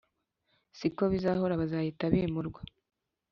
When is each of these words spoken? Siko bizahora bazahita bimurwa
Siko 0.77 1.03
bizahora 1.13 1.59
bazahita 1.61 2.03
bimurwa 2.13 2.61